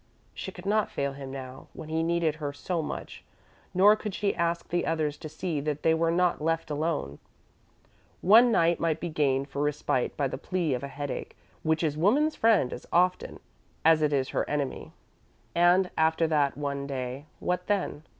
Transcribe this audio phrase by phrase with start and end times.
[0.33, 3.23] She could not fail him now, when he needed her so much,
[3.71, 7.19] nor could she ask the others to see that they were not left alone.
[8.21, 11.97] One day might be gained for respite by the plea of a headache, which is
[11.99, 13.39] woman's friend as often
[13.85, 14.91] as it is her enemy.
[15.53, 18.01] And, after that one day, what then?